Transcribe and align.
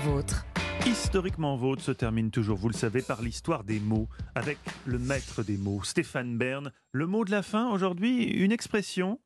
vôtre. 0.00 0.46
Historiquement 0.86 1.56
vôtre 1.56 1.82
se 1.82 1.92
termine 1.92 2.30
toujours, 2.30 2.56
vous 2.56 2.68
le 2.68 2.74
savez, 2.74 3.02
par 3.02 3.22
l'histoire 3.22 3.64
des 3.64 3.80
mots, 3.80 4.08
avec 4.34 4.58
le 4.86 4.98
maître 4.98 5.42
des 5.42 5.58
mots, 5.58 5.82
Stéphane 5.82 6.38
Bern. 6.38 6.72
Le 6.92 7.06
mot 7.06 7.24
de 7.24 7.30
la 7.30 7.42
fin, 7.42 7.70
aujourd'hui, 7.70 8.24
une 8.24 8.50
expression, 8.50 9.20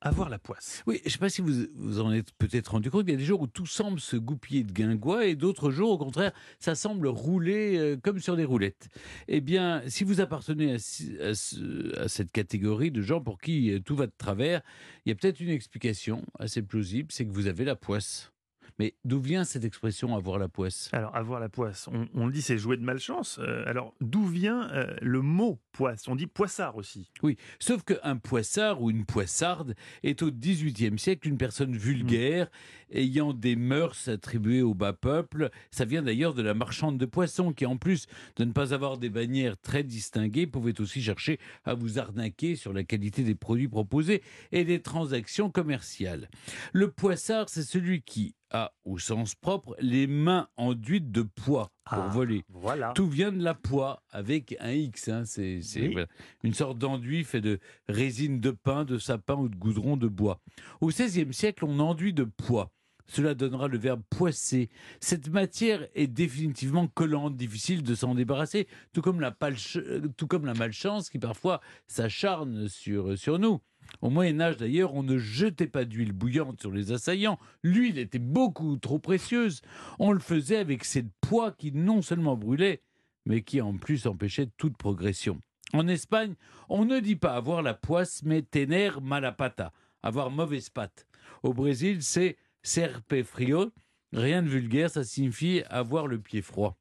avoir 0.00 0.28
la 0.28 0.38
poisse. 0.38 0.82
Oui, 0.86 0.98
je 1.00 1.08
ne 1.08 1.10
sais 1.10 1.18
pas 1.18 1.28
si 1.30 1.40
vous 1.40 1.66
vous 1.74 2.00
en 2.00 2.12
êtes 2.12 2.32
peut-être 2.32 2.72
rendu 2.72 2.90
compte, 2.90 3.04
il 3.06 3.12
y 3.12 3.14
a 3.14 3.16
des 3.16 3.24
jours 3.24 3.40
où 3.40 3.46
tout 3.46 3.66
semble 3.66 4.00
se 4.00 4.16
goupiller 4.16 4.64
de 4.64 4.72
guingois 4.72 5.26
et 5.26 5.34
d'autres 5.34 5.70
jours, 5.70 5.90
au 5.90 5.98
contraire, 5.98 6.32
ça 6.58 6.74
semble 6.74 7.08
rouler 7.08 7.78
euh, 7.78 7.96
comme 7.96 8.20
sur 8.20 8.36
des 8.36 8.44
roulettes. 8.44 8.88
Eh 9.28 9.40
bien, 9.40 9.82
si 9.86 10.04
vous 10.04 10.20
appartenez 10.20 10.74
à 10.74 11.34
cette 11.34 12.32
catégorie 12.32 12.90
de 12.90 13.00
gens 13.00 13.22
pour 13.22 13.40
qui 13.40 13.72
euh, 13.72 13.80
tout 13.80 13.96
va 13.96 14.06
de 14.06 14.14
travers, 14.16 14.60
il 15.04 15.08
y 15.08 15.12
a 15.12 15.14
peut-être 15.14 15.40
une 15.40 15.50
explication 15.50 16.22
assez 16.38 16.60
plausible, 16.60 17.10
c'est 17.12 17.24
que 17.24 17.32
vous 17.32 17.46
avez 17.46 17.64
la 17.64 17.76
poisse. 17.76 18.30
Mais 18.78 18.94
d'où 19.04 19.20
vient 19.20 19.44
cette 19.44 19.64
expression 19.64 20.14
avoir 20.14 20.38
la 20.38 20.48
poisse? 20.48 20.88
Alors, 20.92 21.14
avoir 21.16 21.40
la 21.40 21.48
poisse, 21.48 21.88
on, 21.88 22.08
on 22.14 22.28
dit 22.28 22.42
c'est 22.42 22.58
jouer 22.58 22.76
de 22.76 22.84
malchance. 22.84 23.38
Euh, 23.40 23.64
alors, 23.66 23.94
d'où 24.00 24.26
vient 24.26 24.70
euh, 24.70 24.94
le 25.02 25.20
mot 25.20 25.60
poisse? 25.72 26.06
On 26.08 26.14
dit 26.14 26.26
poissard 26.26 26.76
aussi. 26.76 27.10
Oui, 27.22 27.36
sauf 27.58 27.82
qu'un 27.82 28.16
poissard 28.16 28.82
ou 28.82 28.90
une 28.90 29.04
poissarde 29.04 29.74
est 30.02 30.22
au 30.22 30.30
XVIIIe 30.30 30.98
siècle 30.98 31.28
une 31.28 31.38
personne 31.38 31.76
vulgaire 31.76 32.50
ayant 32.90 33.34
des 33.34 33.56
mœurs 33.56 34.08
attribuées 34.08 34.62
au 34.62 34.74
bas 34.74 34.92
peuple. 34.92 35.50
Ça 35.70 35.84
vient 35.84 36.02
d'ailleurs 36.02 36.34
de 36.34 36.42
la 36.42 36.54
marchande 36.54 36.98
de 36.98 37.06
poissons 37.06 37.52
qui, 37.52 37.66
en 37.66 37.76
plus 37.76 38.06
de 38.36 38.44
ne 38.44 38.52
pas 38.52 38.72
avoir 38.72 38.98
des 38.98 39.10
bannières 39.10 39.58
très 39.58 39.82
distinguées, 39.82 40.46
pouvait 40.46 40.80
aussi 40.80 41.02
chercher 41.02 41.38
à 41.64 41.74
vous 41.74 41.98
arnaquer 41.98 42.56
sur 42.56 42.72
la 42.72 42.84
qualité 42.84 43.22
des 43.22 43.34
produits 43.34 43.68
proposés 43.68 44.22
et 44.52 44.64
des 44.64 44.80
transactions 44.80 45.50
commerciales. 45.50 46.28
Le 46.72 46.90
poissard, 46.90 47.48
c'est 47.48 47.62
celui 47.62 48.02
qui 48.02 48.34
a, 48.50 48.72
au 48.84 48.98
sens 48.98 49.34
propre, 49.34 49.76
les 49.80 50.06
mains 50.06 50.48
enduites 50.56 51.10
de 51.10 51.22
pois 51.22 51.70
pour 51.84 51.98
Ah. 52.04 52.08
voler. 52.08 52.44
Voilà. 52.48 52.92
Tout 52.94 53.08
vient 53.08 53.32
de 53.32 53.42
la 53.42 53.54
poix 53.54 54.02
avec 54.10 54.56
un 54.60 54.72
X. 54.72 55.08
hein, 55.08 55.24
c'est 55.24 55.60
c'est, 55.62 55.82
Oui. 55.82 55.92
voilà, 55.92 56.06
une 56.42 56.54
sorte 56.54 56.78
d'enduit 56.78 57.24
fait 57.24 57.40
de 57.40 57.58
résine 57.88 58.40
de 58.40 58.50
pin, 58.50 58.84
de 58.84 58.98
sapin 58.98 59.34
ou 59.36 59.48
de 59.48 59.56
goudron 59.56 59.96
de 59.96 60.08
bois. 60.08 60.40
Au 60.80 60.88
XVIe 60.88 61.32
siècle, 61.32 61.64
on 61.64 61.78
enduit 61.78 62.12
de 62.12 62.24
pois. 62.24 62.70
Cela 63.10 63.34
donnera 63.34 63.68
le 63.68 63.78
verbe 63.78 64.02
poisser. 64.10 64.68
Cette 65.00 65.28
matière 65.30 65.88
est 65.94 66.08
définitivement 66.08 66.86
collante, 66.88 67.36
difficile 67.38 67.82
de 67.82 67.94
s'en 67.94 68.14
débarrasser, 68.14 68.68
tout 68.92 69.00
comme 69.00 69.20
la, 69.22 69.34
euh, 69.76 70.08
tout 70.18 70.26
comme 70.26 70.44
la 70.44 70.52
malchance 70.52 71.08
qui 71.08 71.18
parfois 71.18 71.62
s'acharne 71.86 72.68
sur, 72.68 73.16
sur 73.18 73.38
nous. 73.38 73.60
Au 74.00 74.10
Moyen 74.10 74.40
Âge 74.40 74.56
d'ailleurs, 74.56 74.94
on 74.94 75.02
ne 75.02 75.18
jetait 75.18 75.66
pas 75.66 75.84
d'huile 75.84 76.12
bouillante 76.12 76.60
sur 76.60 76.70
les 76.70 76.92
assaillants. 76.92 77.38
L'huile 77.62 77.98
était 77.98 78.18
beaucoup 78.18 78.76
trop 78.76 78.98
précieuse. 78.98 79.60
On 79.98 80.12
le 80.12 80.20
faisait 80.20 80.58
avec 80.58 80.84
cette 80.84 81.10
poix 81.20 81.52
qui 81.52 81.72
non 81.72 82.02
seulement 82.02 82.36
brûlait, 82.36 82.82
mais 83.26 83.42
qui 83.42 83.60
en 83.60 83.76
plus 83.76 84.06
empêchait 84.06 84.48
toute 84.56 84.76
progression. 84.76 85.40
En 85.72 85.86
Espagne, 85.88 86.34
on 86.68 86.84
ne 86.84 87.00
dit 87.00 87.16
pas 87.16 87.34
avoir 87.34 87.62
la 87.62 87.74
poisse, 87.74 88.22
mais 88.24 88.42
tener 88.42 88.90
mala 89.02 89.32
pata, 89.32 89.72
avoir 90.02 90.30
mauvaise 90.30 90.70
patte. 90.70 91.06
Au 91.42 91.52
Brésil, 91.52 92.02
c'est 92.02 92.36
serpe 92.62 93.22
frio. 93.22 93.70
Rien 94.12 94.42
de 94.42 94.48
vulgaire, 94.48 94.90
ça 94.90 95.04
signifie 95.04 95.62
avoir 95.68 96.06
le 96.06 96.18
pied 96.18 96.40
froid. 96.40 96.78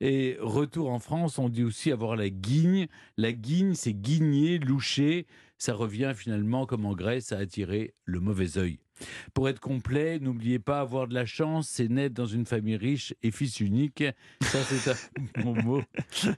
Et 0.00 0.36
retour 0.40 0.90
en 0.90 0.98
France, 0.98 1.38
on 1.38 1.48
dit 1.48 1.64
aussi 1.64 1.90
avoir 1.90 2.16
la 2.16 2.30
guigne. 2.30 2.86
La 3.16 3.32
guigne, 3.32 3.74
c'est 3.74 3.94
guigner, 3.94 4.58
loucher. 4.58 5.26
Ça 5.62 5.74
revient 5.74 6.12
finalement, 6.16 6.64
comme 6.64 6.86
en 6.86 6.94
Grèce, 6.94 7.32
à 7.32 7.38
attirer 7.38 7.92
le 8.06 8.18
mauvais 8.18 8.56
œil. 8.56 8.78
Pour 9.34 9.48
être 9.50 9.60
complet, 9.60 10.18
n'oubliez 10.18 10.58
pas 10.58 10.80
avoir 10.80 11.06
de 11.06 11.12
la 11.14 11.26
chance, 11.26 11.68
c'est 11.68 11.88
naître 11.88 12.14
dans 12.14 12.24
une 12.26 12.46
famille 12.46 12.76
riche 12.76 13.14
et 13.22 13.30
fils 13.30 13.60
unique. 13.60 14.02
Ça, 14.40 14.58
c'est 14.62 14.90
un 14.90 15.42
bon 15.42 15.54
mot. 15.62 15.82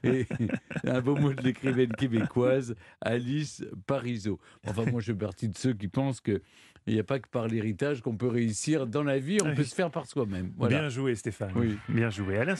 Et 0.03 0.27
un 0.85 0.99
beau 1.01 1.15
mot 1.15 1.33
de 1.33 1.41
l'écrivaine 1.41 1.93
québécoise 1.93 2.75
Alice 2.99 3.63
Parisot. 3.87 4.39
Enfin, 4.67 4.83
moi, 4.91 4.99
je 4.99 5.13
fais 5.13 5.17
partie 5.17 5.47
de 5.47 5.57
ceux 5.57 5.73
qui 5.73 5.87
pensent 5.87 6.19
que 6.21 6.41
il 6.85 6.93
n'y 6.95 6.99
a 6.99 7.03
pas 7.05 7.17
que 7.17 7.29
par 7.29 7.47
l'héritage 7.47 8.01
qu'on 8.01 8.17
peut 8.17 8.27
réussir 8.27 8.87
dans 8.87 9.03
la 9.03 9.17
vie, 9.17 9.37
on 9.41 9.47
Oui. 9.47 9.55
peut 9.55 9.63
se 9.63 9.73
faire 9.73 9.89
par 9.89 10.05
soi-même. 10.05 10.51
Voilà. 10.57 10.79
Bien 10.81 10.89
joué, 10.89 11.15
Stéphane. 11.15 11.53
Oui. 11.55 11.77
Bien 11.87 12.09
joué. 12.09 12.37
Alain 12.37 12.51